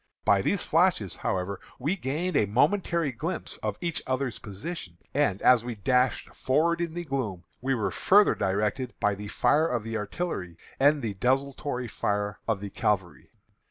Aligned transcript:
By 0.25 0.41
these 0.41 0.63
flashes, 0.63 1.17
however, 1.17 1.59
we 1.77 1.95
gained 1.95 2.35
a 2.35 2.47
momentary 2.47 3.11
glimpse 3.11 3.57
of 3.57 3.77
each 3.81 4.01
other's 4.07 4.39
position, 4.39 4.97
and 5.13 5.39
as 5.43 5.63
we 5.63 5.75
dashed 5.75 6.33
forward 6.33 6.81
in 6.81 6.95
the 6.95 7.05
gloom, 7.05 7.43
we 7.61 7.75
were 7.75 7.91
further 7.91 8.33
directed 8.33 8.95
by 8.99 9.13
the 9.13 9.27
fire 9.27 9.67
of 9.67 9.83
the 9.83 9.97
artillery 9.97 10.57
and 10.79 11.03
the 11.03 11.13
desultory 11.13 11.87
fire 11.87 12.39
of 12.47 12.61
the 12.61 12.71
cavalry. 12.71 13.29